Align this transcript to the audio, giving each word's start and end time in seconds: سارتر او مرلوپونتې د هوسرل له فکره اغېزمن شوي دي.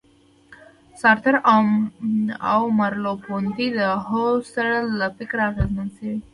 سارتر 1.01 1.35
او 2.51 2.61
مرلوپونتې 2.79 3.67
د 3.77 3.79
هوسرل 4.07 4.85
له 4.99 5.07
فکره 5.17 5.41
اغېزمن 5.49 5.87
شوي 5.95 6.13
دي. 6.19 6.23